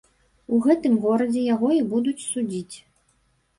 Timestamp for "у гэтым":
0.55-0.95